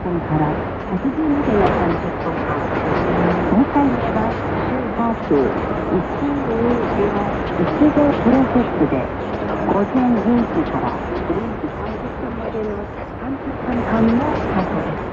[0.00, 0.58] 本から
[0.90, 2.70] 8時までの30分間
[3.48, 4.36] 今回は
[4.68, 5.58] 周波数
[5.90, 9.12] 121号プロセスで
[9.66, 12.88] 午前10時から0時30分までの
[13.20, 15.11] 30分間の放送です。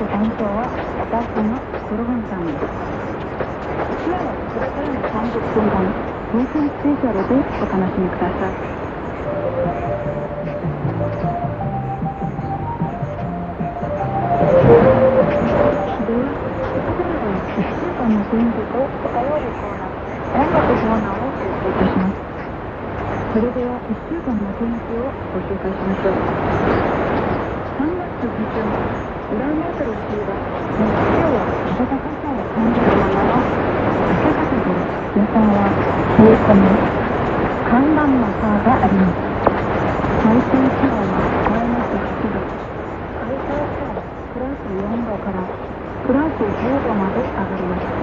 [0.00, 1.12] チン全国担当は私
[1.44, 2.64] の黒羽さんです。
[4.00, 5.84] 今日はこれからの30分間
[6.32, 8.80] 風船スペシャルでお楽しみください。
[23.30, 26.18] それでは1週間の天気をご紹介しましょう
[27.78, 28.66] 3月下旬
[29.30, 30.34] 裏メートル週は
[30.74, 31.46] 日曜は
[31.78, 33.38] 暖かさを感じるままの
[34.10, 34.74] 暖かさで
[35.14, 35.70] 予算は
[36.18, 36.66] 冷え込み
[37.70, 39.22] 寒暖の差があります
[40.18, 42.42] 最低気温はマイナス8度
[43.14, 44.02] 最高気温
[44.34, 48.02] プラス4度からプラス10度まで上がりました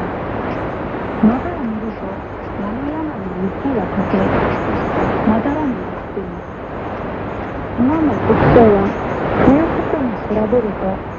[1.28, 2.08] 窓を見ると
[2.56, 4.24] 山々に雪が溶け
[5.28, 6.56] まだらになっています
[7.84, 8.88] 今の特徴は
[9.44, 11.18] 冬服に比べると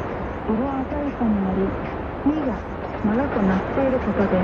[0.49, 1.69] 色鮮やかになり
[2.25, 2.57] 実が
[3.05, 4.41] 長くなっていることで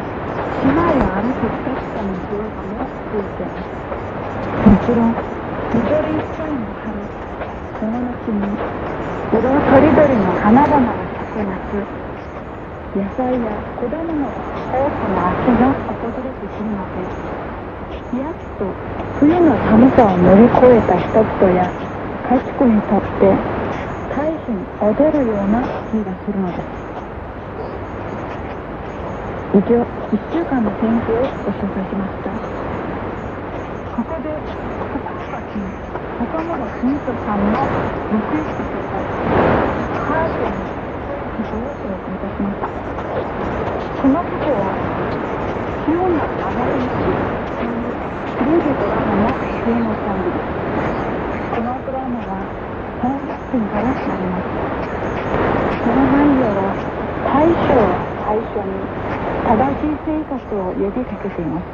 [0.61, 3.73] 島や歩く人々の姿も増えています
[4.69, 5.17] もちろん
[5.73, 7.01] 緑いっぱいの春
[7.81, 8.45] この夏に
[9.33, 12.05] 色とりどりの花々が咲く夏
[12.95, 13.51] 野菜や
[13.81, 14.29] 果物の
[14.73, 18.67] 多くの秋が訪れてくるのでやっと
[19.19, 21.73] 冬の寒さを乗り越えた人々や
[22.29, 23.37] 家畜にとって
[24.15, 26.69] 大変踊るような気がするのです
[29.55, 32.31] 以上1週間の天気をご紹介しました
[33.97, 34.29] ここで
[34.79, 35.59] 福岡市
[36.21, 37.69] 岡村澄人さんの
[38.13, 38.97] リクエスト曲
[39.93, 40.74] ハート
[41.39, 42.59] に曲をお届けいたします。
[43.97, 44.83] この曲は
[45.87, 46.91] 潮の流れ道
[47.59, 47.99] という
[48.39, 50.47] テレビドラマの主演のソングです
[51.51, 52.51] このドラマは
[52.99, 54.47] 本作品からなります
[55.85, 56.79] その内容は
[57.25, 58.91] 大将を最初に
[59.45, 61.67] 正しい生活を呼びかけています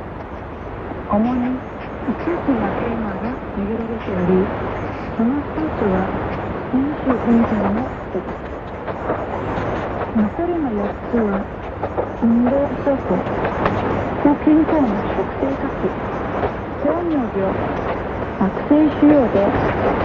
[1.09, 1.62] 主に
[2.09, 4.53] 5つのテーマが巡られており
[5.16, 6.15] その一つは
[6.72, 8.38] 飲酒運転のことです
[10.15, 11.43] 残りの4つは
[12.22, 12.94] 運動不足
[14.22, 15.66] 不健康な食生活
[16.87, 17.50] 糖尿病
[18.38, 19.43] 悪性腫瘍で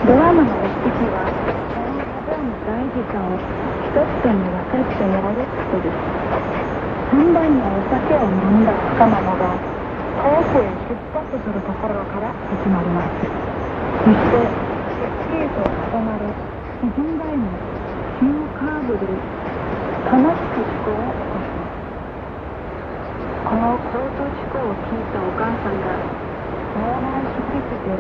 [0.08, 1.30] ドラマの目的は
[1.74, 3.38] そのことの大事さを
[3.86, 5.96] 人々に分かってもらうことです
[7.14, 9.62] 3杯のお酒を飲んだ若者が
[10.18, 13.30] 遠くへ出発するところから始まります
[14.04, 16.34] そしてスキーと重なる
[16.82, 17.46] 沈んだへの
[18.20, 18.26] 急
[18.58, 19.06] カーブで
[20.66, 21.86] 事故を起こします
[23.46, 25.94] この交通事故を聞いたお母さんが
[26.76, 27.94] 脳内出血で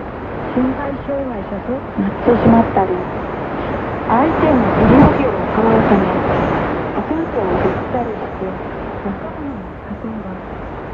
[0.58, 2.92] 身体障害者となってしまったり
[4.06, 6.06] 相手の医療費を払うため
[6.96, 8.50] お母さんを振ったりして
[9.06, 10.34] 若者の家庭は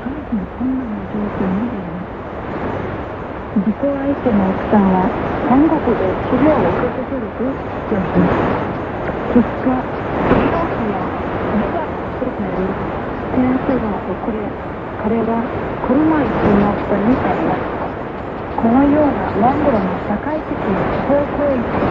[0.02, 2.20] 大変困難な状況になります
[3.52, 5.08] 自己相手の奥さんは
[5.48, 8.62] 韓国で治療を受け続けると主張します
[9.32, 11.00] 結果医療費や
[11.52, 14.42] ビザの取りに手当が遅れ
[15.02, 15.46] 彼は
[15.86, 17.82] 車椅子になったになります
[18.58, 21.82] このようなモンゴルの社会的不法行為で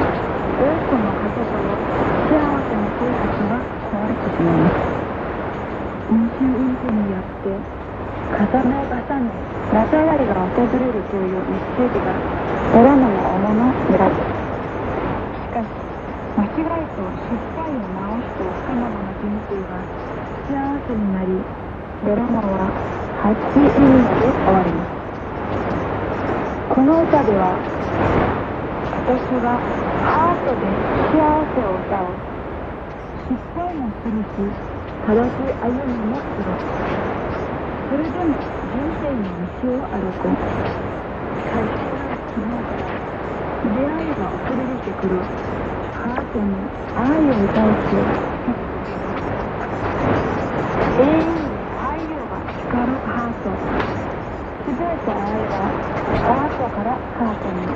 [0.58, 1.74] 多くの家族の
[2.26, 3.58] 幸せな生活が
[3.90, 5.00] 壊れてしまいます。
[6.10, 7.54] 飲酒運転によって
[8.30, 9.30] 重ね重ね
[9.72, 12.10] 夏上がりが訪れるというメッセージが
[12.72, 14.26] ドラマの主な裏です
[15.38, 15.66] しかし
[16.36, 17.59] 間違いと失敗
[18.68, 19.84] を直した彼女の人生が
[20.48, 21.28] 幸せになり
[22.02, 22.74] ドラマは
[23.22, 24.90] ハッピーエンドで終わります
[26.68, 27.58] この歌では
[28.90, 29.58] 私が
[30.02, 30.66] ハートで
[31.10, 32.24] 幸せを歌おう。
[33.28, 34.56] 失敗もするし
[35.02, 36.60] 正しい歩みもする
[37.88, 40.38] それでも人生の道を歩く。
[41.52, 43.02] 最初から昨日から
[43.64, 45.08] 出会いが遅れてく。
[45.08, 45.30] る
[46.02, 48.08] ハートに愛を歌うと
[50.98, 53.58] 永遠愛をが光るハート
[54.64, 55.74] すべて愛は
[56.22, 57.74] ハートからハートに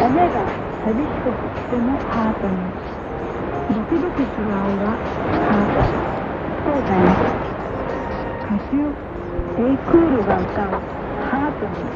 [0.00, 0.50] 夢が
[0.84, 2.72] 寂しくしてもハートに
[3.70, 4.98] ドキドキする愛は
[5.48, 5.86] ハート
[6.64, 7.18] そうだよ
[8.40, 8.76] 歌手
[9.62, 10.82] エイクールが歌う
[11.18, 11.92] ハートに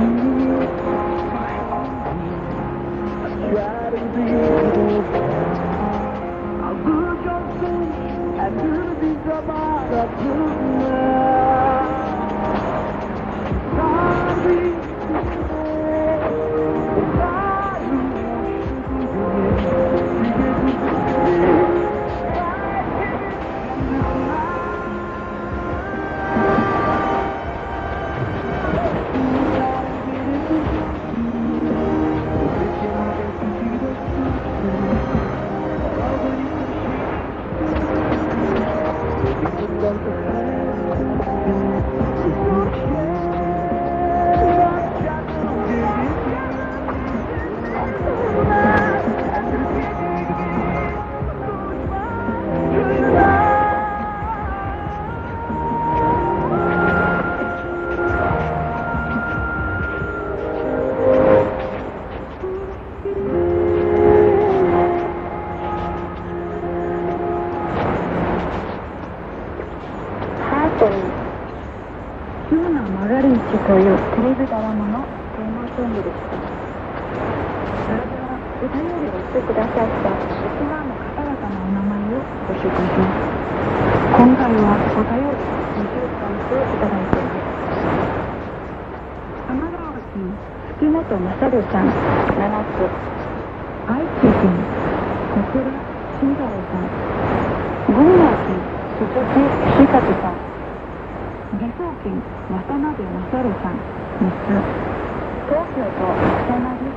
[0.00, 0.39] Mm-hmm.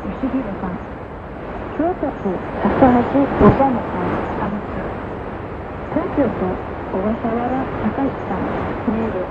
[0.04, 0.76] 西広さん
[1.78, 2.28] 京都府
[2.62, 4.54] 高橋小山さん
[5.94, 6.44] 東京都
[6.92, 7.48] 小笠原
[7.82, 8.44] 隆さん
[8.92, 9.24] メール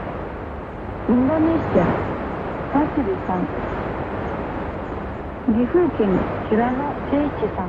[1.08, 1.84] インドネシア
[2.72, 3.44] パシリさん
[5.52, 6.08] 岐阜県
[6.48, 7.68] 平野誠一さん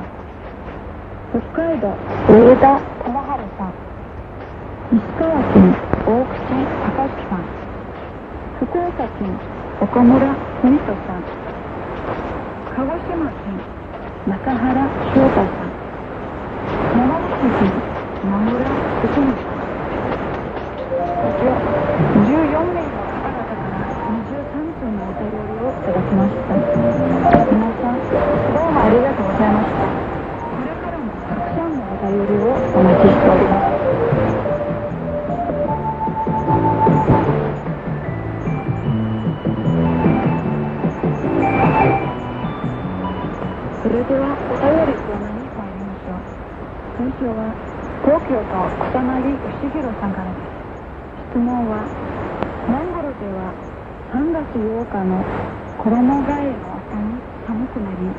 [1.30, 1.92] 北海道
[2.28, 3.74] 上田智春さん
[4.92, 6.40] 石川県大口
[6.80, 6.96] 隆
[7.28, 7.44] さん
[8.60, 9.28] 福岡県
[9.82, 10.26] 岡村
[10.62, 11.22] 文人さん
[12.76, 13.60] 鹿児島県
[14.26, 15.72] 中原翔太さん。
[16.92, 17.70] 長野県
[18.40, 18.73] 村
[48.34, 51.30] 京都草薙義弘さんからです。
[51.30, 51.86] 質問は
[52.66, 53.54] モンゴルでは
[54.10, 55.22] 3月8日の
[55.78, 57.14] 衣替えの朝に
[57.46, 58.10] 寒くなり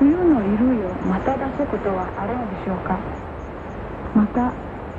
[0.00, 1.68] 冬の衣類をまた出す。
[1.68, 2.96] ことはあるのでしょうか
[4.16, 4.54] また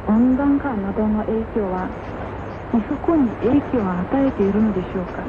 [0.06, 1.90] 温暖化などの影響は
[2.70, 5.26] 衣服に影響を与えているのでしょうか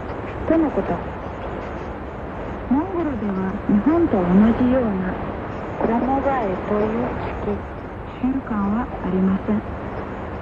[0.52, 0.92] とのこと
[2.68, 4.28] モンゴルでは日本と同
[4.60, 5.16] じような
[5.80, 7.08] 衣替えという
[7.56, 7.77] 時
[8.18, 9.62] 期習慣はありません。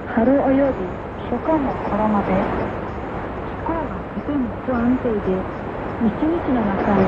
[0.08, 0.80] 春および
[1.28, 2.32] 初夏の頃まで。
[2.32, 5.36] 気候がとても不安定で
[6.00, 7.04] 一日の中に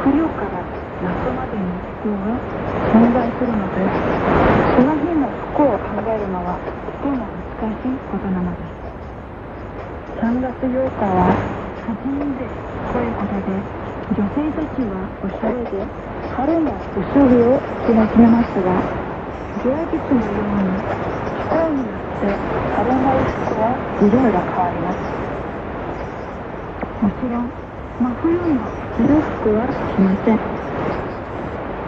[0.00, 0.64] 冬から
[1.04, 2.40] 夏までの服が
[2.88, 3.84] 存在するので
[4.72, 7.28] その日の服を考えるのはとても
[7.60, 8.80] 難しいことなのです。
[10.24, 11.36] 3月8日は
[11.84, 12.48] 初めて
[12.92, 13.60] ということで
[14.16, 15.84] 女性たちはおしゃれで
[16.32, 19.01] 春の薄着を着始めますが
[19.64, 20.82] 行日のように
[21.36, 22.38] 機械によって
[22.76, 24.98] 春の服は色が変わります。
[27.00, 27.52] もちろん
[27.98, 30.40] 真冬の着る服はしません。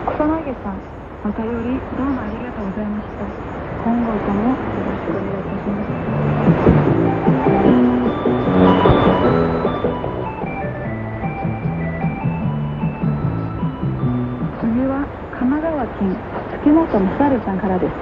[0.06, 0.82] 草薙さん
[1.22, 3.26] またよりどうもありがとうございました。
[3.78, 7.33] 今後ともよろしくお願いいたします。
[16.04, 17.92] 奈川県月本さんからです。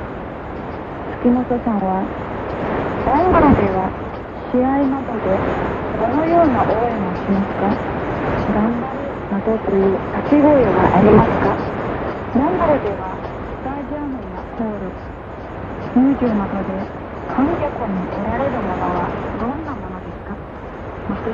[1.23, 2.03] 月本さんは
[3.07, 3.87] モンゴルでは
[4.51, 5.39] 試合などで
[6.03, 7.71] どのような応援をしますか？
[8.51, 11.55] 頑張るなどという掛け声はありますか？
[12.35, 14.91] モンゴルではスタジアムやホール
[15.95, 16.91] 入場などで
[17.31, 19.07] 観客に得られるものは
[19.39, 20.35] どんなものですか
[21.07, 21.31] また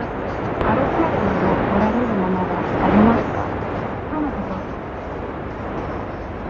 [0.68, 3.48] アルコールなど得られるものがありますか
[4.12, 4.60] とのこと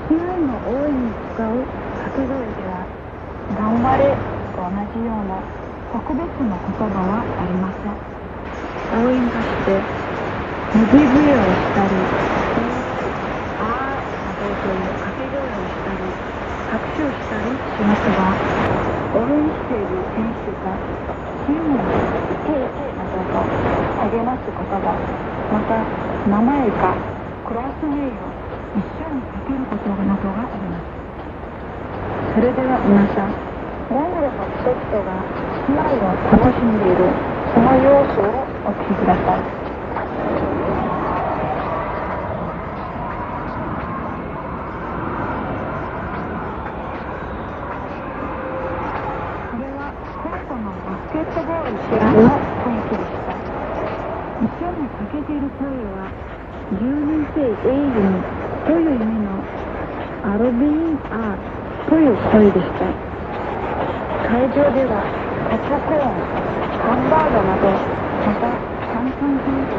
[0.08, 2.86] 試合の応援に使う掛け声では
[3.56, 4.04] 「頑張れ」
[4.54, 4.68] と同
[5.00, 5.48] じような
[5.92, 7.92] 特別な言葉はありません。
[8.90, 9.82] 応援として
[10.74, 12.10] 右笛をしたり
[13.58, 16.16] 「あー」などという掛け声をしたり
[16.66, 18.38] 拍手をしたりしますが
[19.12, 20.82] 応援している選手が
[21.46, 23.50] チームに「いけいけ」などと
[23.96, 25.00] 励ます言葉
[25.50, 25.88] また
[26.24, 27.00] 名前か
[27.44, 28.34] クラス名を
[28.78, 30.86] 一緒にかけることなどがあります
[32.34, 33.34] それでは皆さん
[33.90, 35.24] モンゴルの人々が
[35.66, 37.10] 試合を楽しんでいる
[37.54, 39.42] その様子をお聞きください。
[49.48, 53.40] これはコートのバスケットボール試合の雰囲気でした。
[54.38, 56.12] 一緒にかけている声は
[56.70, 58.24] 10人制英雄
[58.66, 59.48] という意味の
[60.22, 62.86] アルビン・アーといでした。
[64.22, 65.08] 会場では
[65.48, 66.24] ポップコーン
[66.76, 67.74] ハンバーガーなど
[68.24, 68.60] また
[68.92, 69.78] 炭酸飲料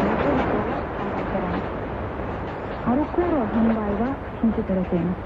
[0.00, 1.66] レトルトが販売されます。
[2.84, 5.20] アルコール販売は禁止されています。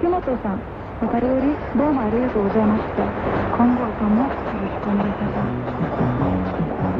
[0.00, 0.64] 月本さん
[1.00, 3.14] お便りどうもありがとうございました。
[3.50, 6.93] 今後ともよろしくお願いします。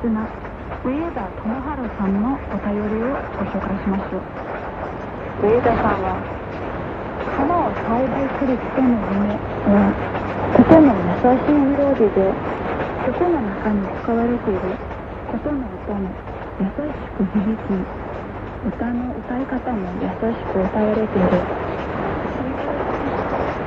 [0.00, 6.18] スナー上田智春さんのお便りをご紹介しましょう上田さんは
[7.36, 9.30] 花を栽培する人の夢
[9.64, 9.94] は
[10.56, 12.38] とても優しいメロディで
[13.06, 14.78] 曲の中に使われている
[15.26, 16.16] 琴の音も
[16.60, 16.72] 優し
[17.14, 17.88] く響き
[18.68, 21.46] 歌の歌い方も優しく歌われている。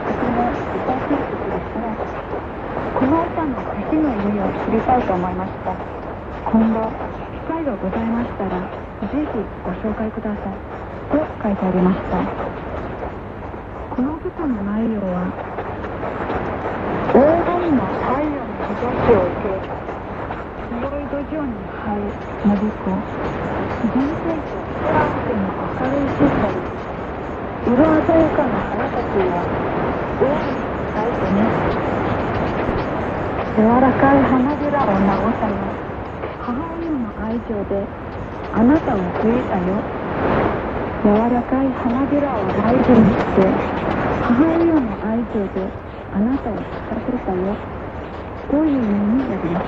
[0.08, 2.00] とても歌しい曲ですね
[2.94, 6.01] この歌の歌詞の意味を知りたいと思いました。
[6.52, 6.84] 今後
[7.32, 9.16] 機会がございましたらぜひ
[9.64, 10.54] ご紹介ください。
[11.08, 12.20] と書いてありました。
[13.96, 15.32] この曲の内容は
[17.08, 19.56] 黄金の太陽の日差しを受け
[20.76, 22.12] 広い土壌に生え
[22.44, 23.00] 伸びこ
[23.82, 25.48] 人生とプラスの
[25.80, 26.52] 明るい世界
[27.64, 29.40] 色鮮やかな花たちが
[30.20, 31.48] 大きく咲いてね。
[33.58, 35.31] 柔らかい花びらを慰め母
[37.32, 37.88] 親の愛情で
[38.52, 39.82] あなたを増えたよ。
[41.04, 43.54] 柔らかい花びらを大事にして
[44.20, 45.72] 母親の愛情で
[46.14, 47.56] あなたを咲かせたよ。
[48.50, 48.76] という意味
[49.24, 49.68] になります。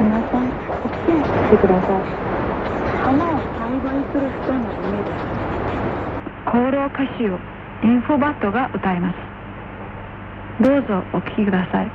[0.00, 2.06] 皆さんお聞き合いしてください。
[3.04, 5.18] 花を栽培する人の夢です。
[6.48, 7.38] 功労歌手を
[7.84, 9.18] インフォバットが歌います。
[10.62, 11.90] どうぞお聞きください。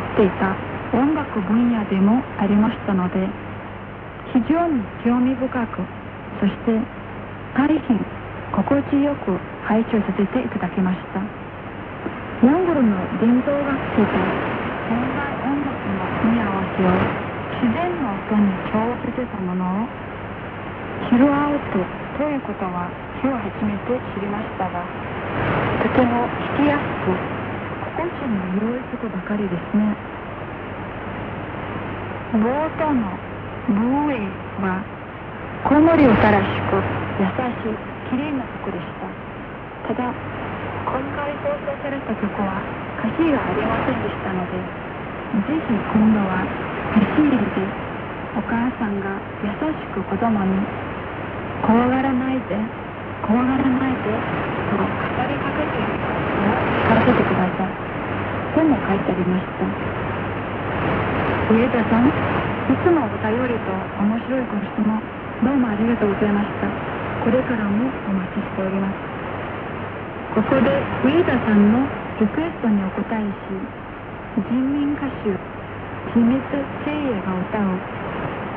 [0.00, 0.56] っていた
[0.96, 3.28] 音楽分野でもありましたので
[4.32, 5.84] 非常に興味深く
[6.40, 6.72] そして
[7.54, 8.00] 大変
[8.56, 9.36] 心地よく
[9.68, 11.50] 拝聴させていただきました。
[12.40, 16.96] モンゴルの伝統楽器と現代音楽の組み合わせを
[17.60, 19.86] 自然の音に調和させたものを
[21.12, 21.84] ヒルアウト
[22.16, 22.88] ということは
[23.20, 24.80] 今日初めて知りましたが
[25.84, 26.24] とても
[26.56, 27.39] 弾きやすく
[27.96, 29.96] 心地の良いことばかりですね。
[32.32, 32.46] 冒
[32.78, 33.18] 頭の
[33.68, 34.30] ブーエ
[34.62, 34.84] は
[35.66, 36.76] コウモリをたらしく
[37.18, 37.74] 優しい
[38.10, 39.10] 綺麗な曲でした。
[39.88, 40.14] ただ
[40.86, 42.62] 今回放送された曲は
[42.98, 44.58] 歌詞がありませんでしたので
[45.46, 46.46] ぜひ今度は
[46.90, 47.74] 歌詞入りで
[48.34, 50.66] お母さんが優しく子供に
[51.62, 52.56] 怖がらないで
[53.22, 54.22] 怖がらないで
[54.70, 57.74] と語りかけているのを聞かせてください
[58.60, 59.64] とも書いてありました
[61.48, 63.72] 上田さんいつもお便りと
[64.04, 65.00] 面白いご質問
[65.40, 66.68] どうもありがとうございました。
[67.24, 69.00] これからもお待ちしております。
[70.36, 70.68] ここで
[71.00, 71.80] 上田さんの
[72.20, 73.56] リクエストにお答えし、
[74.36, 75.32] 人民歌手、
[76.12, 76.36] 秘密
[76.84, 77.80] 聖夜が歌う、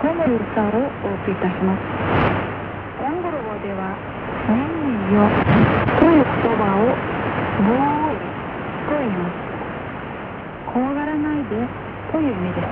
[0.04, 1.80] コモル歌をお送りいたします。
[3.00, 3.96] モンゴル語では、
[4.52, 5.24] 年によ
[5.96, 8.03] という言葉を、
[11.54, 11.72] よ
[12.12, 12.70] という意味で。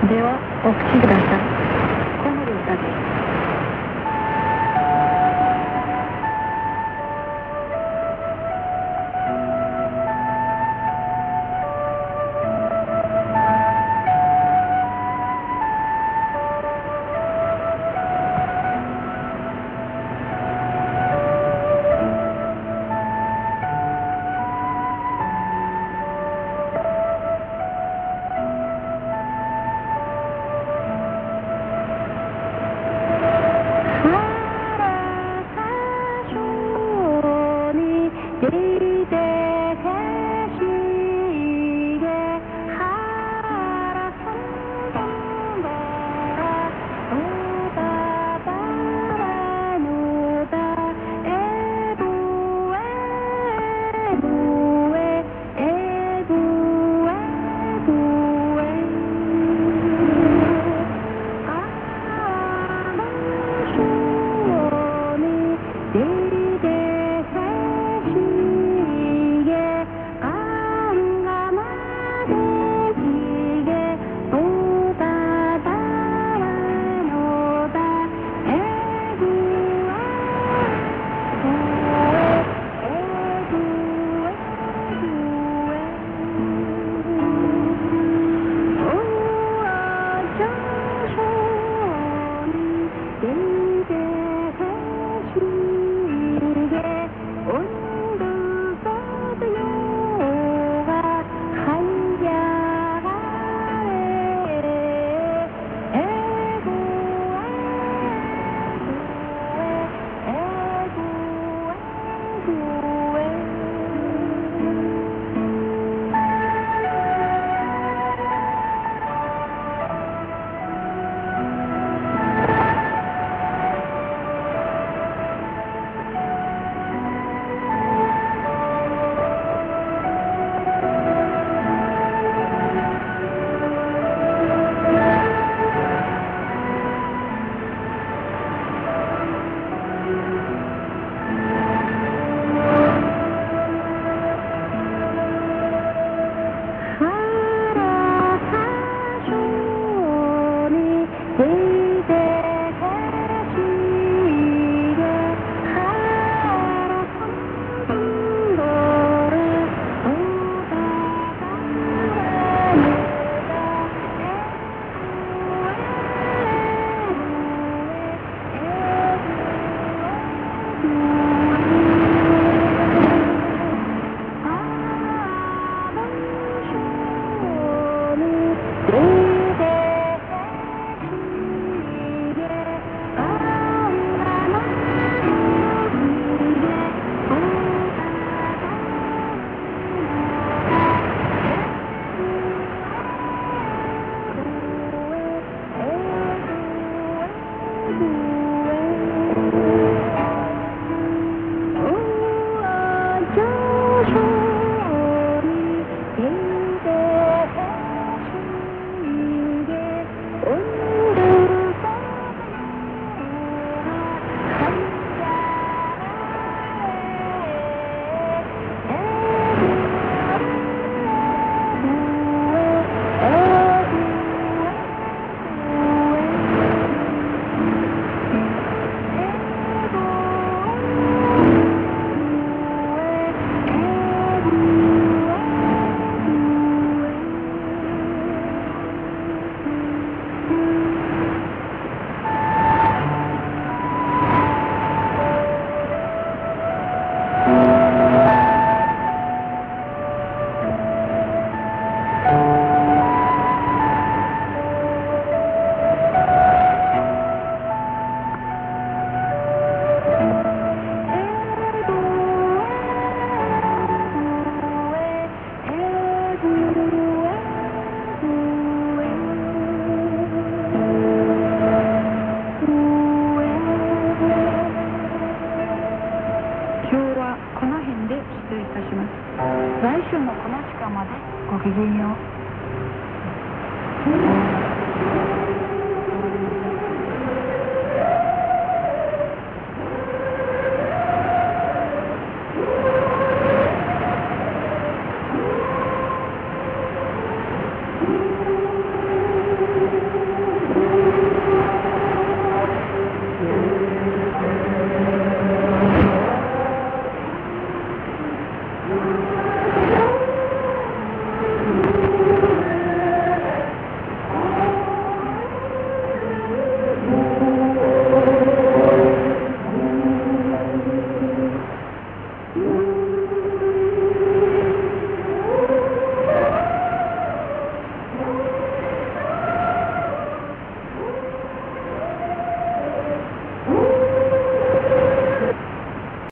[0.00, 1.50] すではお口ください。
[2.18, 2.94] この歌で。
[2.94, 3.27] す